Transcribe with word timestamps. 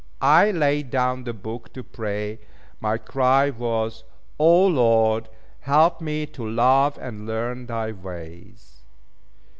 I 0.23 0.49
laid 0.49 0.89
down 0.89 1.25
the 1.25 1.31
book, 1.33 1.73
to 1.73 1.83
pray. 1.83 2.39
My 2.79 2.97
cry 2.97 3.51
was 3.51 4.03
"O, 4.39 4.65
Lord, 4.65 5.29
help 5.59 6.01
me 6.01 6.25
to 6.25 6.43
love 6.43 6.97
and 6.97 7.27
learn 7.27 7.67
thy 7.67 7.91
ways." 7.91 8.81